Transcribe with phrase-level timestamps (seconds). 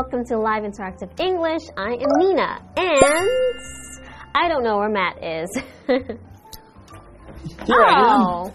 [0.00, 1.60] welcome to Live Interactive English.
[1.76, 3.28] I am Nina, and
[4.34, 5.50] I don't know where Matt is.
[7.66, 8.22] Here I am.
[8.22, 8.50] oh,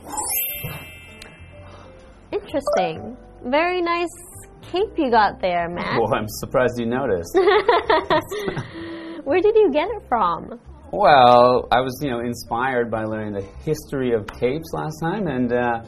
[2.32, 3.16] interesting.
[3.46, 4.10] Very nice
[4.64, 6.00] cape you got there, Matt.
[6.02, 7.30] Well, I'm surprised you noticed.
[9.24, 10.60] Where did you get it from?
[10.92, 15.54] well, I was, you know, inspired by learning the history of capes last time, and
[15.54, 15.84] uh,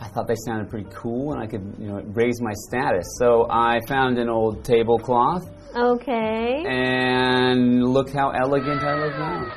[0.00, 3.04] I thought they sounded pretty cool, and I could, you know, raise my status.
[3.18, 6.64] So I found an old tablecloth, Okay.
[6.66, 9.52] and look how elegant I look now.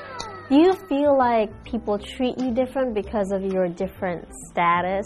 [0.49, 5.05] Do you feel like people treat you different because of your different status?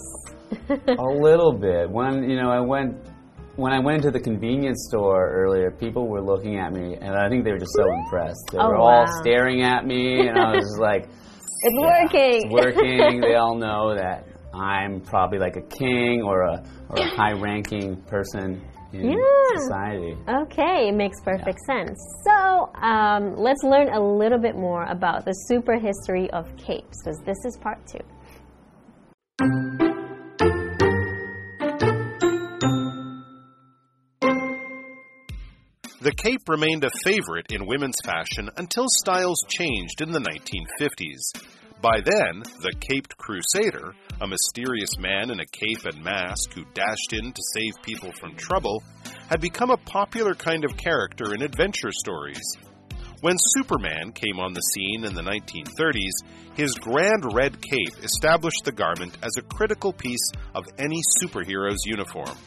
[0.69, 1.89] A little bit.
[1.89, 2.95] When you know, I went
[3.55, 5.71] when I went to the convenience store earlier.
[5.71, 8.49] People were looking at me, and I think they were just so impressed.
[8.51, 11.03] They Oh, were all staring at me, and I was just like.
[11.63, 12.41] it's working.
[12.45, 13.21] It's working.
[13.21, 18.61] they all know that I'm probably like a king or a or a high-ranking person
[18.93, 19.59] in Yeah.
[19.59, 20.17] society.
[20.27, 21.97] Okay, it makes perfect sense.
[22.25, 27.19] So, um, let's learn a little bit more about the super history of capes, because
[27.25, 27.99] this is part two.
[36.01, 41.60] The cape remained a favorite in women's fashion until styles changed in the 1950s.
[41.81, 47.11] By then, the Caped Crusader, a mysterious man in a cape and mask who dashed
[47.11, 48.83] in to save people from trouble,
[49.29, 52.43] had become a popular kind of character in adventure stories.
[53.21, 58.71] When Superman came on the scene in the 1930s, his grand red cape established the
[58.71, 62.37] garment as a critical piece of any superhero's uniform.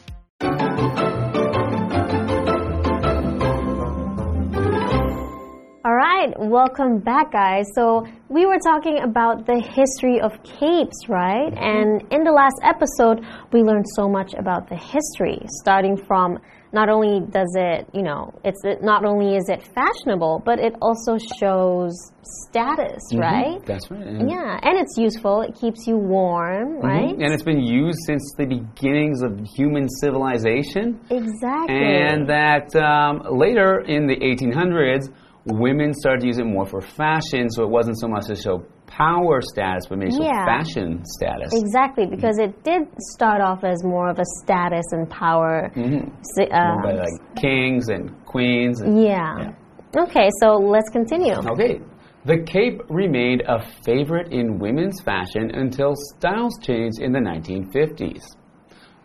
[6.25, 7.65] Right, welcome back, guys.
[7.75, 11.51] So, we were talking about the history of capes, right?
[11.51, 11.63] Mm-hmm.
[11.63, 16.39] And in the last episode, we learned so much about the history, starting from
[16.73, 20.73] not only does it, you know, it's it, not only is it fashionable, but it
[20.81, 21.93] also shows
[22.49, 23.19] status, mm-hmm.
[23.19, 23.65] right?
[23.65, 24.05] That's right.
[24.05, 25.41] And, Yeah, and it's useful.
[25.41, 26.85] It keeps you warm, mm-hmm.
[26.85, 27.15] right?
[27.15, 30.99] and it's been used since the beginnings of human civilization.
[31.09, 31.75] Exactly.
[31.77, 35.13] And that um, later in the 1800s,
[35.45, 38.63] women started to use it more for fashion, so it wasn't so much to show
[38.87, 40.45] power status, but maybe show Yeah.
[40.45, 41.53] fashion status.
[41.53, 42.83] Exactly, because it did
[43.13, 45.71] start off as more of a status and power.
[45.75, 48.81] si- Worn uh, by like kings and queens.
[48.81, 49.51] And, yeah.
[49.97, 51.33] Okay, so let's continue.
[51.33, 51.79] Okay.
[52.25, 58.23] The cape remained a favorite in women's fashion until styles changed in the 1950s.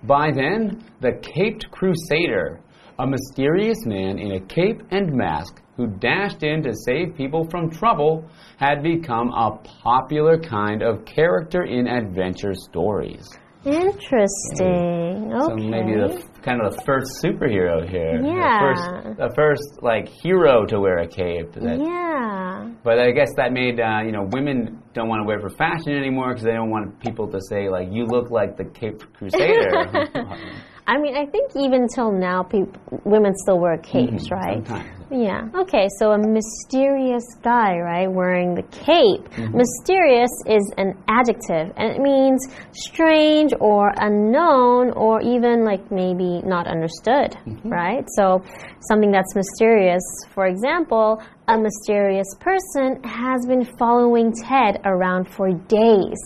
[0.05, 2.61] By then, the caped crusader,
[2.99, 7.71] a mysterious man in a cape and mask who dashed in to save people from
[7.71, 13.27] trouble, had become a popular kind of character in adventure stories.
[13.65, 15.33] Interesting.
[15.33, 15.47] Okay.
[15.47, 18.21] So maybe the kind of the first superhero here.
[18.23, 18.59] Yeah.
[18.59, 21.53] The first, the first like hero to wear a cape.
[21.55, 22.71] That, yeah.
[22.83, 25.51] But I guess that made uh, you know women don't want to wear it for
[25.57, 29.03] fashion anymore because they don't want people to say like you look like the Cape
[29.15, 29.89] Crusader.
[30.87, 34.65] I mean, I think even till now, peop women still wear capes, right?
[34.65, 34.75] Mm-hmm.
[34.75, 35.00] Sometimes.
[35.11, 35.49] Yeah.
[35.63, 39.29] Okay, so a mysterious guy, right, wearing the cape.
[39.35, 39.57] Mm-hmm.
[39.57, 42.41] Mysterious is an adjective, and it means
[42.73, 47.69] strange or unknown or even like maybe not understood, Mm-hmm.
[47.69, 48.05] right?
[48.17, 48.43] So
[48.89, 50.03] something that's mysterious,
[50.35, 56.19] for example, a mysterious person has been following Ted around for days.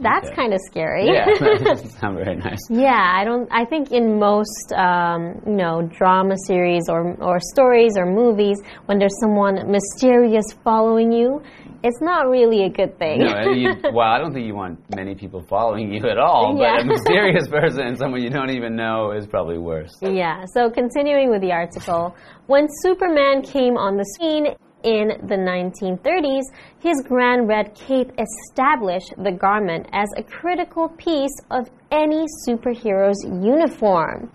[0.00, 0.34] That's okay.
[0.36, 1.04] kind of scary.
[1.06, 2.58] Mm, yeah, sound very nice.
[2.68, 3.48] Yeah, I don't.
[3.52, 8.98] I think in most, um, you know, drama series or or stories or movies, when
[8.98, 11.42] there's someone mysterious following you,
[11.84, 13.18] it's not really a good thing.
[13.20, 16.54] No, you, well, I don't think you want many people following you at all.
[16.56, 16.80] But Yeah.
[16.80, 19.90] a mysterious person and someone you don't even know is probably worse.
[20.00, 20.44] yeah.
[20.54, 22.14] So continuing with the article,
[22.46, 24.46] when Superman came on the scene.
[24.84, 26.42] In the 1930s,
[26.80, 34.32] his grand red cape established the garment as a critical piece of any superhero's uniform.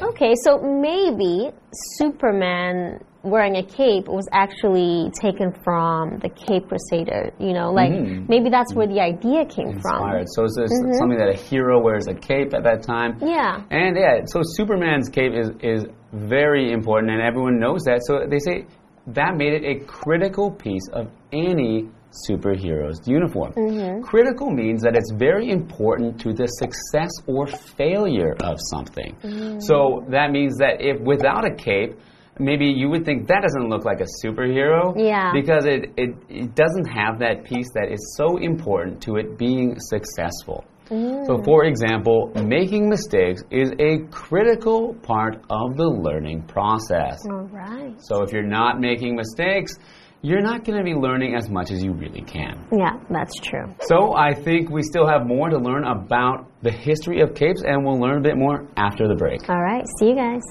[0.00, 1.50] Okay, so maybe
[1.96, 7.32] Superman wearing a cape was actually taken from the Cape Crusader.
[7.38, 8.26] You know, like hmm.
[8.28, 10.26] maybe that's where the idea came Inspired.
[10.26, 10.26] from.
[10.28, 10.92] So is this mm-hmm.
[10.98, 13.18] something that a hero wears a cape at that time?
[13.20, 13.62] Yeah.
[13.70, 18.00] And yeah, so Superman's cape is, is very important, and everyone knows that.
[18.04, 18.66] So they say
[19.14, 21.88] that made it a critical piece of any
[22.28, 23.52] superhero's uniform.
[23.52, 24.02] Mm-hmm.
[24.02, 29.14] Critical means that it's very important to the success or failure of something.
[29.22, 29.60] Mm-hmm.
[29.60, 31.98] So that means that if without a cape,
[32.38, 34.94] maybe you would think that doesn't look like a superhero.
[34.96, 35.32] Yeah.
[35.32, 39.76] Because it, it, it doesn't have that piece that is so important to it being
[39.78, 40.64] successful.
[40.88, 47.18] So, for example, making mistakes is a critical part of the learning process.
[47.30, 47.94] All right.
[47.98, 49.74] So, if you're not making mistakes,
[50.22, 52.66] you're not going to be learning as much as you really can.
[52.72, 53.74] Yeah, that's true.
[53.82, 57.84] So, I think we still have more to learn about the history of capes, and
[57.84, 59.48] we'll learn a bit more after the break.
[59.48, 59.84] All right.
[59.98, 60.42] See you guys.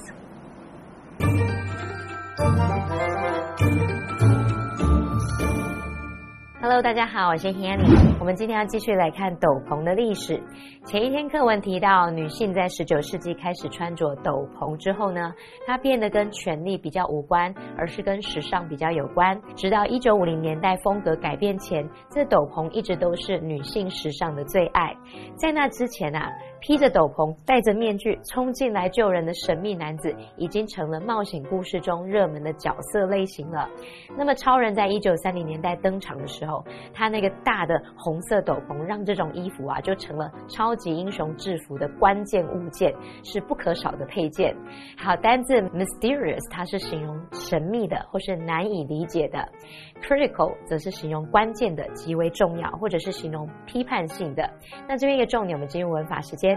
[6.70, 8.18] Hello，大家好，我是 Hanny。
[8.20, 10.38] 我们今天要继续来看斗篷的历史。
[10.84, 15.32] 前一天课文提到，女性在十九世纪开始穿着斗篷之后呢，
[15.66, 19.40] 它变得跟权力比较无关，而是跟时尚比较有关。
[19.56, 24.94] 直到一九五零年代风格改变前，这斗篷一直都是女性时尚的最爱。
[25.36, 33.68] 在那之前啊，披着斗篷、戴着面具冲进来救人的神秘男子，已经成了冒险故事中热门的角色类型了。
[34.16, 42.92] 那么，超人在一九三零年代登场的时候，他那个大的红色斗篷，让这种衣服啊就成了超级英雄制服的关键物件，
[43.24, 44.54] 是不可少的配件。
[44.96, 49.48] 好，单字 mysterious 它是形容神秘的或是难以理解的
[50.02, 54.48] ，critical 则是形容关键的、极为重要，或者是形容批判性的。
[54.88, 56.56] 那这边一个重点，我们进入文法时间。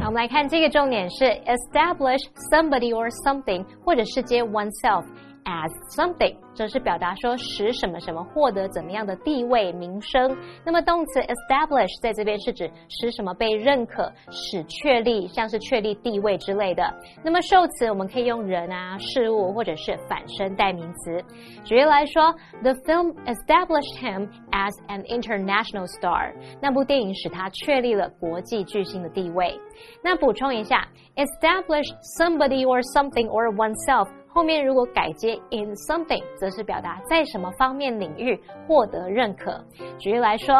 [0.00, 5.04] 好，我们来看这个重点是 establish somebody or something，或者是接 oneself
[5.46, 6.36] as something。
[6.54, 10.34] 则是表达说使什么什么获得怎么样的地位名声。
[10.64, 16.82] 那么动词 establish 在这边是指使什么被认可，使确立，像是确立地位之类的。
[17.22, 21.22] 那么受词我们可以用人啊、事物或者是反身代名词。
[21.62, 26.32] 举例来说，The film established him as an international star。
[26.62, 29.54] 那部电影使他确立了国际巨星的地位。
[30.02, 31.86] 那补充一下，establish
[32.18, 34.08] somebody or something or oneself。
[34.36, 38.38] 后面如果改接 in something，则是表达在什么方面领域
[38.68, 39.64] 获得认可。
[39.98, 40.54] 举例来说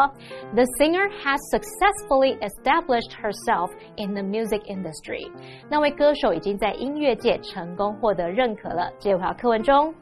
[0.55, 5.31] ，The singer has successfully established herself in the music industry。
[5.69, 8.91] 那位歌手已经在音乐界成功获得认可了。
[8.97, 9.93] 这回到课文中。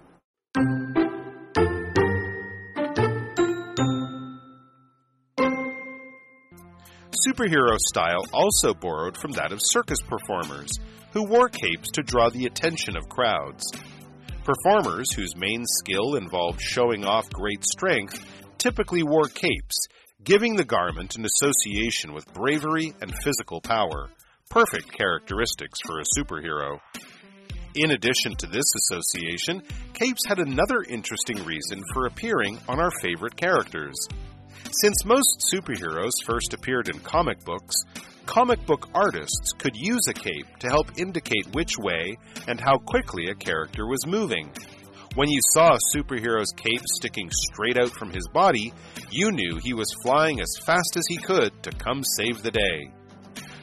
[7.26, 10.70] Superhero style also borrowed from that of circus performers,
[11.12, 13.64] who wore capes to draw the attention of crowds.
[14.44, 18.24] Performers whose main skill involved showing off great strength
[18.60, 19.88] typically wore capes,
[20.24, 24.10] giving the garment an association with bravery and physical power,
[24.50, 26.80] perfect characteristics for a superhero.
[27.76, 29.64] In addition to this association,
[29.94, 33.96] capes had another interesting reason for appearing on our favorite characters.
[34.72, 37.76] Since most superheroes first appeared in comic books,
[38.26, 42.18] comic book artists could use a cape to help indicate which way
[42.48, 44.52] and how quickly a character was moving.
[45.16, 48.74] When you saw a superhero's cape sticking straight out from his body,
[49.12, 52.92] you knew he was flying as fast as he could to come save the day.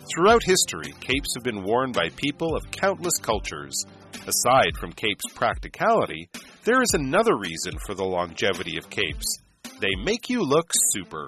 [0.08, 3.84] Throughout history, capes have been worn by people of countless cultures.
[4.26, 6.28] Aside from capes' practicality,
[6.64, 9.41] there is another reason for the longevity of capes.
[9.82, 11.26] They make you look super.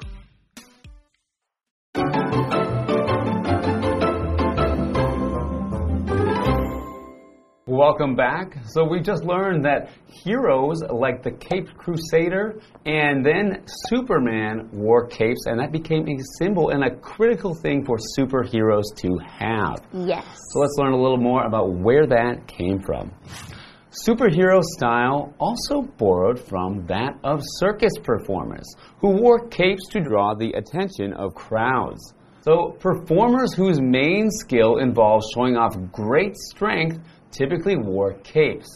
[7.66, 8.56] Welcome back.
[8.66, 15.46] So we just learned that heroes like the Caped Crusader and then Superman wore capes,
[15.46, 19.82] and that became a symbol and a critical thing for superheroes to have.
[19.92, 20.24] Yes.
[20.52, 23.10] So let's learn a little more about where that came from.
[24.02, 28.66] Superhero style also borrowed from that of circus performers,
[28.98, 32.12] who wore capes to draw the attention of crowds.
[32.40, 36.98] So, performers whose main skill involves showing off great strength
[37.30, 38.68] typically wore capes,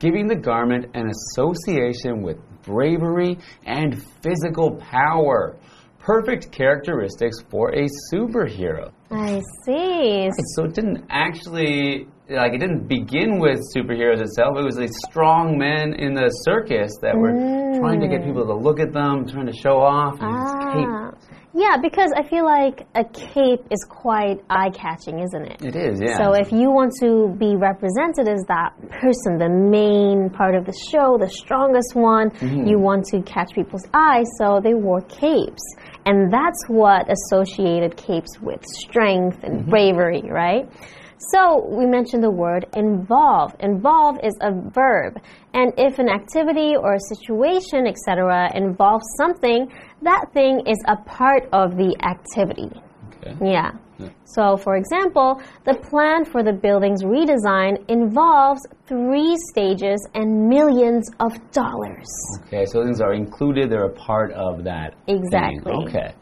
[0.00, 5.56] giving the garment an association with bravery and physical power.
[6.00, 8.90] Perfect characteristics for a superhero.
[9.10, 10.28] I see.
[10.54, 14.56] So it didn't actually like it didn't begin with superheroes itself.
[14.58, 17.30] It was these strong men in the circus that were
[17.78, 20.16] trying to get people to look at them, trying to show off.
[20.20, 21.12] Ah.
[21.54, 25.62] Yeah, because I feel like a cape is quite eye catching, isn't it?
[25.64, 26.18] It is, yeah.
[26.18, 30.76] So if you want to be represented as that person, the main part of the
[30.92, 32.66] show, the strongest one, Mm-hmm.
[32.66, 35.62] you want to catch people's eyes, so they wore capes.
[36.04, 39.70] And that's what associated capes with strength and Mm-hmm.
[39.70, 40.68] bravery, right?
[41.18, 43.54] So we mentioned the word involve.
[43.60, 45.18] Involve is a verb,
[45.54, 51.48] and if an activity or a situation, etc., involves something, that thing is a part
[51.52, 52.70] of the activity.
[53.16, 53.34] Okay.
[53.42, 53.70] Yeah.
[53.98, 54.10] Yeah.
[54.24, 61.32] So, for example, the plan for the building's redesign involves three stages and millions of
[61.50, 62.06] dollars.
[62.46, 64.94] Okay, so things are included, they're a part of that.
[65.06, 65.16] thing.
[65.16, 65.72] Exactly.
[65.88, 66.14] Okay.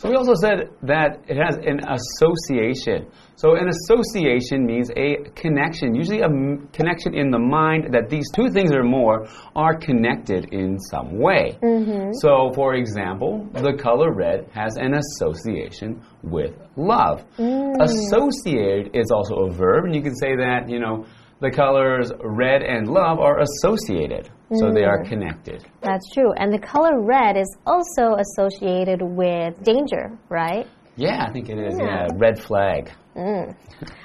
[0.00, 3.06] So we also said that it has an association.
[3.36, 8.24] So an association means a connection, usually a m- connection in the mind that these
[8.34, 11.58] two things or more are connected in some way.
[11.62, 12.12] Mm-hmm.
[12.14, 17.22] So, for example, the color red has an association with love.
[17.36, 17.82] Mm.
[17.82, 21.04] Associated is also a verb, and you can say that, you know,
[21.40, 24.30] the colors red and love are associated.
[24.58, 25.08] So they are mm.
[25.08, 25.64] connected.
[25.80, 26.32] That's true.
[26.36, 30.66] And the color red is also associated with danger, right?
[30.96, 31.78] Yeah, I think it is.
[31.78, 31.84] Yeah.
[31.84, 32.90] Yeah, red flag.
[33.16, 33.54] Mm.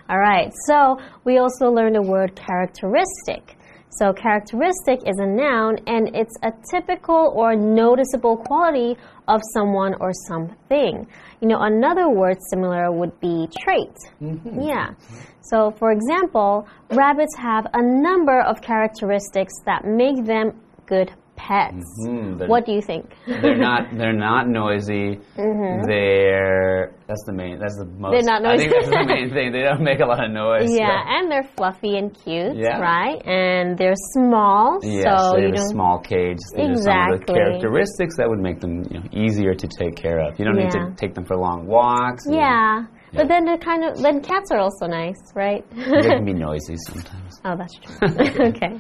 [0.08, 0.52] All right.
[0.68, 3.55] So, we also learned the word characteristic.
[3.98, 8.98] So, characteristic is a noun and it's a typical or noticeable quality
[9.28, 11.08] of someone or something.
[11.42, 13.96] You know, another word similar would be trait.
[14.22, 14.62] Mm-hmm.
[14.62, 14.92] Yeah.
[15.42, 21.86] So, for example, rabbits have a number of characteristics that make them good pets.
[22.08, 23.14] Mhm, What do you think?
[23.28, 23.90] They're not.
[23.98, 25.20] They're not noisy.
[25.36, 26.94] They're.
[27.08, 27.60] That's the main.
[27.60, 27.96] That's the most.
[28.02, 28.12] Mm-hmm.
[28.14, 28.86] They're not I think noisy.
[28.90, 29.52] that's the main thing.
[29.52, 30.70] They don't make a lot of noise.
[30.76, 32.80] Yeah, and they're fluffy and cute, Yeah.
[32.80, 33.22] right?
[33.26, 36.38] And they're small, Yes, so they you have a small cage.
[36.56, 37.36] These are some of the Exactly.
[37.36, 40.40] characteristics that would make them you know, easier to take care of.
[40.40, 42.26] You don't need to take them for long walks.
[42.26, 43.20] and Yeah, Yeah.
[43.22, 45.64] but then they're kind of then cats are also nice, right?
[45.76, 47.40] They can be noisy sometimes.
[47.46, 48.48] oh, that's true.
[48.50, 48.80] okay.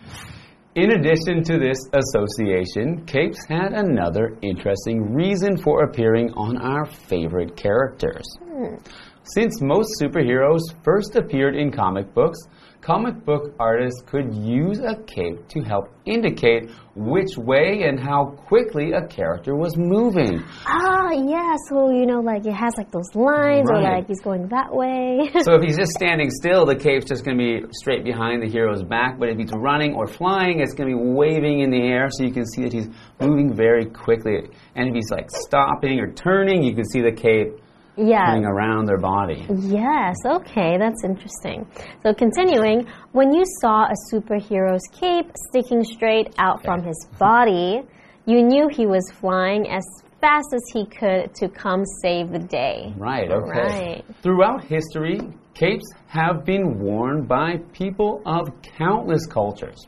[0.76, 7.56] In addition to this association, capes had another interesting reason for appearing on our favorite
[7.56, 8.26] characters.
[8.44, 8.76] Hmm.
[9.24, 12.40] Since most superheroes first appeared in comic books,
[12.86, 18.92] comic book artists could use a cape to help indicate which way and how quickly
[18.92, 20.44] a character was moving.
[20.68, 21.56] Ah, yeah.
[21.68, 25.32] So you know, like it has like those lines, or like he's going that way.
[25.46, 28.50] So if he's just standing still, the cape's just going to be straight behind the
[28.50, 29.20] hero's back.
[29.20, 32.24] But if he's running or flying, it's going to be waving in the air, so
[32.24, 32.88] you can see that he's
[33.20, 34.50] moving very quickly.
[34.76, 37.60] And if he's like stopping or turning, you can see the cape
[37.98, 38.28] yeah.
[38.28, 39.46] moving around their body.
[39.50, 41.68] Yes, okay, that's interesting.
[42.04, 47.82] So, continuing, when you saw a superhero's cape sticking straight out from his body,
[48.26, 49.84] you knew he was flying as
[50.22, 52.94] fast as he could to come save the day.
[52.98, 53.50] Right, okay.
[53.50, 54.06] Right.
[54.24, 55.20] Throughout history,
[55.54, 59.86] capes have been worn by people of countless cultures.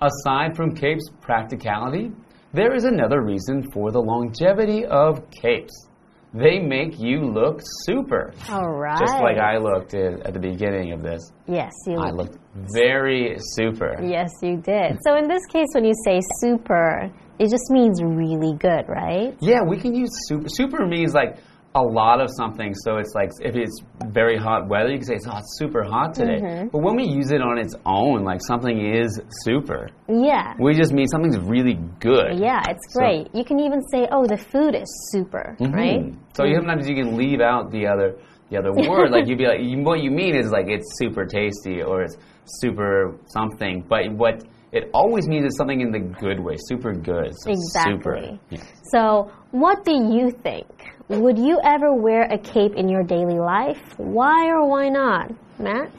[0.00, 2.12] Aside from capes' practicality,
[2.52, 5.87] there is another reason for the longevity of capes.
[6.34, 8.34] They make you look super.
[8.50, 8.98] All right.
[9.00, 11.32] Just like I looked at, at the beginning of this.
[11.46, 11.98] Yes, you.
[11.98, 12.36] I looked
[12.74, 13.98] very super.
[14.02, 14.98] Yes, you did.
[15.06, 19.36] So, in this case, when you say super, it just means really good, right?
[19.40, 20.48] Yeah, we can use super.
[20.48, 21.38] Super means like
[21.78, 22.74] a lot of something.
[22.74, 26.14] So it's like if it's very hot weather, you can say it's hot, super hot
[26.14, 26.40] today.
[26.40, 26.68] Mm-hmm.
[26.68, 30.54] But when we use it on its own, like something is super, Yeah.
[30.58, 32.38] we just mean something's really good.
[32.38, 33.28] Yeah, it's So- great.
[33.34, 36.00] you can even say, oh, the food is super, right?
[36.00, 36.16] Mhm.
[36.34, 38.16] So you sometimes you can leave out the other
[38.50, 39.10] the other word.
[39.10, 42.16] like you'd be like, you, what you mean is like it's super tasty or it's
[42.60, 43.84] super something.
[43.88, 44.42] But what
[44.72, 47.32] it always means is something in the good way, super good.
[47.42, 47.52] So
[47.84, 48.38] Super.
[48.50, 48.60] Yeah.
[48.92, 50.66] So, what do you think?
[51.08, 53.80] Would you ever wear a cape in your daily life?
[53.96, 55.30] Why or why not?
[55.58, 55.90] Matt?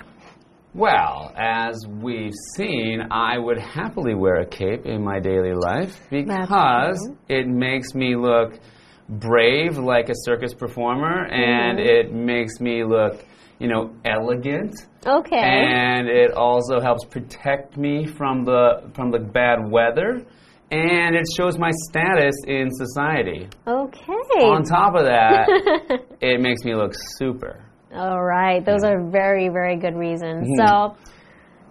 [0.75, 7.09] Well, as we've seen, I would happily wear a cape in my daily life because
[7.27, 8.59] it makes me look
[9.09, 11.89] brave like a circus performer and mm-hmm.
[11.89, 13.25] it makes me look,
[13.57, 14.75] you know, elegant.
[15.07, 15.37] Okay.
[15.37, 20.23] And it also helps protect me from the from the bad weather
[20.71, 23.47] and it shows my status in society.
[23.67, 24.43] okay.
[24.43, 25.47] On top of that,
[26.21, 27.63] it makes me look super.
[27.93, 28.63] All right.
[28.65, 30.47] Those are very, very good reasons.
[30.47, 30.67] Mhm.
[30.67, 30.95] So,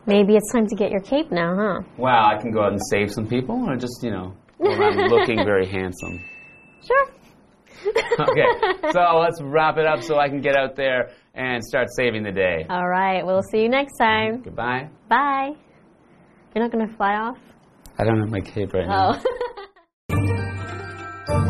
[0.06, 1.82] maybe it's time to get your cape now, huh?
[1.96, 5.36] Wow, I can go out and save some people or just, you know, around looking
[5.44, 6.20] very handsome.
[6.86, 7.06] Sure.
[8.18, 12.24] Okay, so let's wrap it up so I can get out there and start saving
[12.24, 12.66] the day.
[12.68, 13.24] All right.
[13.24, 14.42] We'll see you next time.
[14.42, 14.88] Goodbye.
[15.08, 15.52] Bye.
[16.52, 17.38] You're not going to fly off?
[18.00, 19.16] I don't have my cape right now.
[21.30, 21.48] Oh.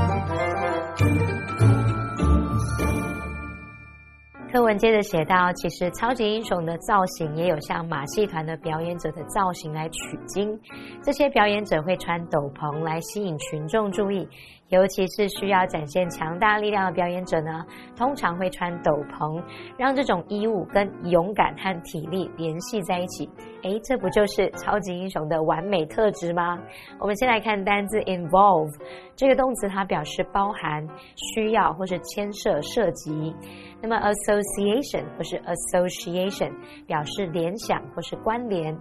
[4.50, 10.59] 课文接着写到，其实超级英雄的造型也有像马戏团的表演者的造型来取经。
[11.02, 14.26] 这些表演者会穿斗篷来吸引群众注意，
[14.69, 17.65] 尤其是需要展现强大力量的表演者呢，
[17.97, 19.43] 通常会穿斗篷，
[19.79, 23.29] 让这种衣物跟勇敢和体力联系在一起。
[23.63, 26.59] 诶，这不就是超级英雄的完美特质吗？
[27.01, 28.71] 我们先来看单字 involve
[29.17, 33.35] 这个动词，它表示包含、需要或是牵涉、涉及。
[33.81, 36.53] 那么 association 或是 association
[36.87, 38.77] 表示联想或是关联。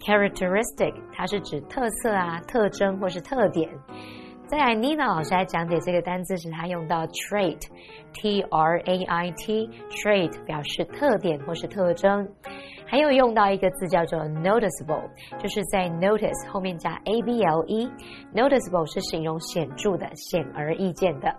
[0.00, 3.70] characteristic 它是指特色啊、特征或是特点。
[4.54, 12.28] 在，Nina 老师来讲解这个单词时，他用到 trait，t r a i t，trait 表示特点或是特征。
[12.86, 21.34] 还有用到一个字叫做 noticeable，就是在 notice 后面加 a b l e，noticeable 是形容显著的、显而易见的。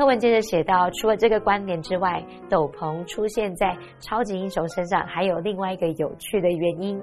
[0.00, 6.96] 课文接着写到，除了这个观点之外，斗篷出现在超级英雄身上还有另外一个有趣的原因。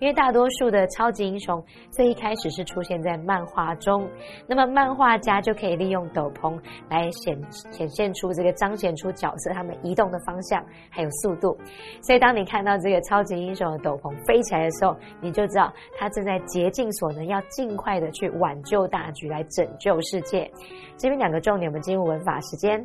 [0.00, 4.06] 因为大多数的超级英雄最一开始是出现在漫画中，
[4.46, 7.40] 那么漫画家就可以利用斗篷来显
[7.70, 11.56] 显现出这个彰显出角色他们移动的方向还有速度。
[12.02, 20.50] 所以当你看到这个超级英雄的斗篷飞起来的时候，你就知道他正在竭尽所能，要尽快的去挽救大局，来拯救世界。
[20.98, 22.84] 这边两个重点，我们进入文法时间。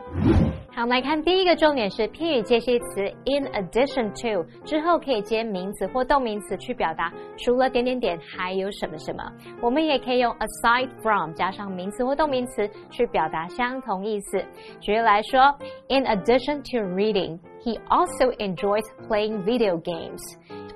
[0.71, 9.23] 好，我们来看第一个重点是片语介系词 in addition to 之后可以接名词或动名词去表达除了点点点还有什么什么。
[9.59, 14.43] 我们也可以用 aside from 加上名词或动名词去表达相同意思。
[14.79, 15.41] 举例来说
[15.89, 20.21] ，In addition to reading, he also enjoys playing video games.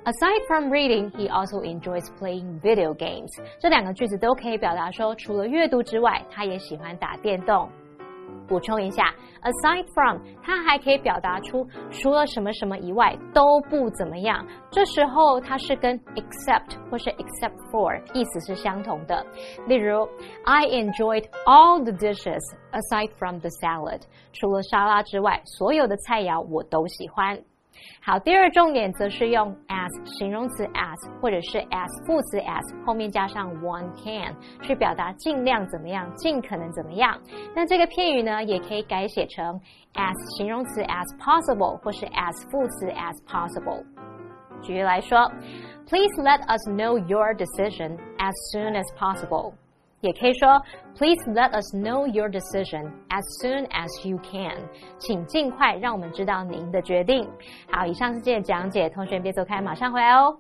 [0.03, 3.29] Aside from reading, he also enjoys playing video games.
[3.59, 7.69] 这两个句子都可以表达说，除了阅读之外，他也喜欢打电动。
[8.47, 14.45] 补充一下，aside from，它还可以表达出除了什么什么以外都不怎么样。
[14.69, 19.25] 这时候它是跟 except 或是 except for 意思是相同的。
[19.67, 20.07] 例如
[20.45, 24.01] ，I enjoyed all the dishes aside from the salad。
[24.33, 27.41] 除了沙拉之外，所有的菜肴我都喜欢。
[28.03, 37.17] 好，第二重点则是用 as 形容词 as 或者是 as 副词 as 后面加上 one can 去表达尽量怎么样，尽可能怎么样。
[37.55, 39.59] 那这个片语呢，也可以改写成
[39.94, 43.83] as 形容词 as possible 或是 as 副词 as possible。
[44.61, 45.31] 举例来说
[45.87, 49.53] ，Please let us know your decision as soon as possible。
[50.00, 50.62] 也可以说，
[50.97, 54.56] Please let us know your decision as soon as you can。
[54.99, 57.28] 请尽快让我们知道您的决定。
[57.71, 60.38] 好，以上是今天的讲解，同学别走开，马上回来哦。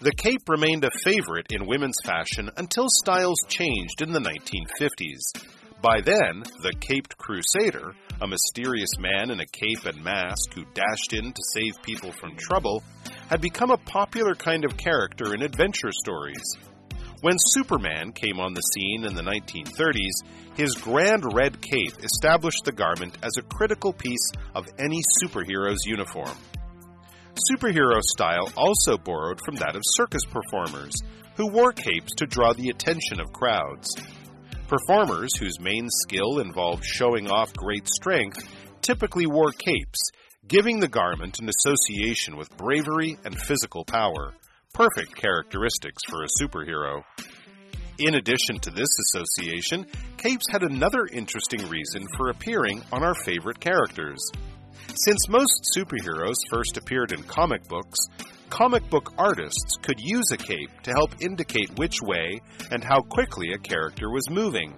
[0.00, 5.20] The cape remained a favorite in women's fashion until styles changed in the 1950s.
[5.83, 7.93] By then, the Caped Crusader
[8.23, 12.37] a mysterious man in a cape and mask who dashed in to save people from
[12.37, 12.81] trouble,
[13.27, 16.57] had become a popular kind of character in adventure stories.
[17.19, 22.71] When Superman came on the scene in the 1930s, his grand red cape established the
[22.71, 26.37] garment as a critical piece of any superhero's uniform.
[27.51, 30.95] Superhero style also borrowed from that of circus performers,
[31.35, 33.89] who wore capes to draw the attention of crowds.
[34.73, 38.39] Performers whose main skill involved showing off great strength
[38.81, 40.09] typically wore capes,
[40.47, 44.33] giving the garment an association with bravery and physical power,
[44.73, 47.03] perfect characteristics for a superhero.
[47.99, 49.85] In addition to this association,
[50.17, 54.27] capes had another interesting reason for appearing on our favorite characters.
[54.87, 57.99] Since most superheroes first appeared in comic books,
[58.53, 62.39] comic book artists could use a cape to help indicate which way
[62.69, 64.71] and how quickly a character was moving.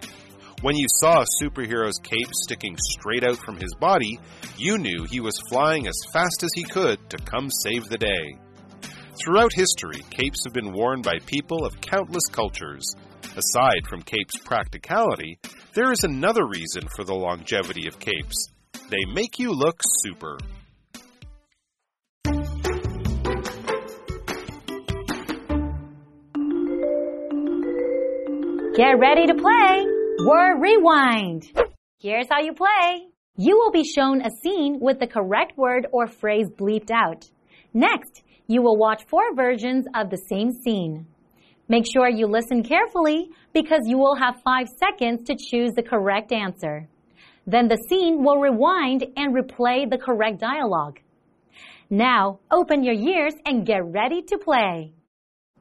[0.62, 4.18] When you saw a superhero's cape sticking straight out from his body,
[4.56, 8.38] you knew he was flying as fast as he could to come save the day.
[9.22, 12.90] Throughout history, capes have been worn by people of countless cultures.
[13.36, 15.38] Aside from capes' practicality,
[15.74, 18.48] there is another reason for the longevity of capes.
[18.88, 20.38] They make you look super.
[28.76, 29.86] Get ready to play
[30.26, 31.50] Word Rewind.
[31.98, 33.06] Here's how you play.
[33.38, 37.24] You will be shown a scene with the correct word or phrase bleeped out.
[37.72, 41.06] Next, you will watch four versions of the same scene.
[41.68, 46.30] Make sure you listen carefully because you will have five seconds to choose the correct
[46.30, 46.86] answer.
[47.46, 51.00] Then the scene will rewind and replay the correct dialogue.
[51.88, 54.92] Now, open your ears and get ready to play.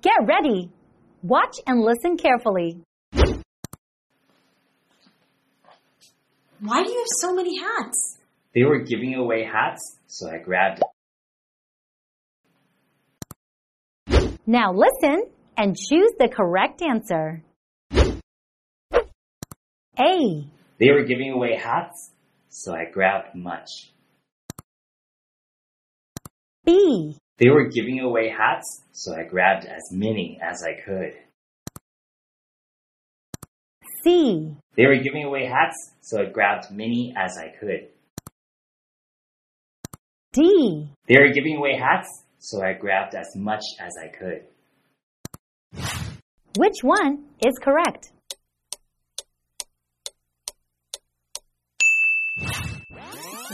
[0.02, 0.70] Get ready!
[1.24, 2.82] Watch and listen carefully.
[6.66, 8.18] Why do you have so many hats?
[8.56, 10.82] They were giving away hats, so I grabbed
[14.08, 14.40] it.
[14.48, 15.26] Now listen
[15.56, 17.44] and choose the correct answer.
[20.00, 20.48] A.
[20.80, 22.12] They were giving away hats,
[22.50, 23.70] so I grabbed much.
[26.66, 27.16] B.
[27.38, 31.14] They were giving away hats, so I grabbed as many as I could.
[34.06, 34.56] C.
[34.78, 37.88] They were giving away hats, so I grabbed many as I could.
[40.32, 40.88] D.
[41.08, 44.44] They were giving away hats, so I grabbed as much as I could.
[46.56, 48.12] Which one is correct?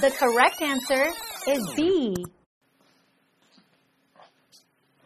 [0.01, 1.13] The correct answer
[1.47, 2.13] is B.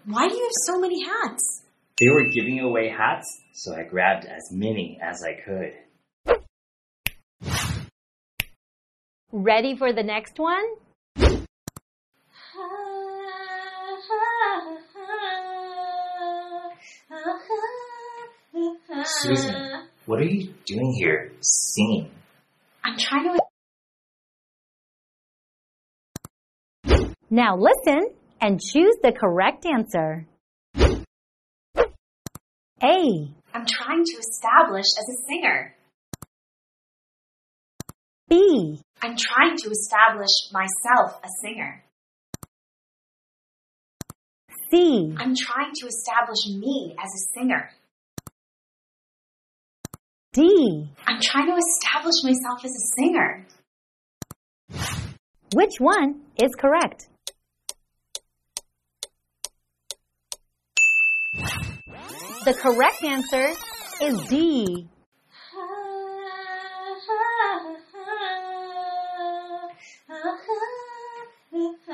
[0.05, 1.65] Why do you have so many hats?
[1.99, 5.73] They were giving away hats, so I grabbed as many as I could.
[9.31, 10.63] Ready for the next one?
[19.05, 22.11] Susan, what are you doing here singing?
[22.83, 23.39] I'm trying to.
[27.29, 28.09] Now listen
[28.41, 30.27] and choose the correct answer.
[32.83, 33.31] A.
[33.55, 35.73] I'm trying to establish as a singer.
[38.27, 38.81] B.
[39.01, 41.81] I'm trying to establish myself a singer.
[44.69, 45.15] C.
[45.17, 47.69] I'm trying to establish me as a singer.
[50.33, 50.89] D.
[51.07, 53.47] I'm trying to establish myself as a singer.
[55.53, 57.07] Which one is correct?
[62.45, 63.53] The correct answer
[63.99, 64.87] is D.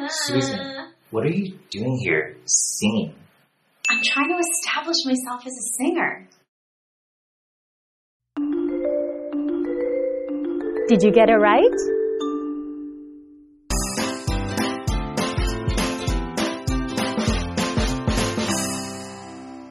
[0.10, 3.16] Susan, what are you doing here singing?
[3.88, 6.28] I'm trying to establish myself as a singer.
[10.90, 12.01] Did you get it right?